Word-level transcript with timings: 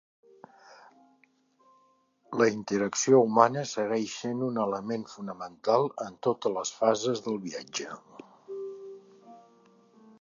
La 2.43 2.47
interacció 2.53 3.19
humana 3.25 3.65
segueix 3.73 4.15
sent 4.23 4.41
un 4.47 4.57
element 4.63 5.05
fonamental 5.13 5.87
en 6.07 6.19
totes 6.29 6.57
les 6.59 6.73
fases 6.81 7.23
del 7.29 7.41
viatge. 7.47 7.95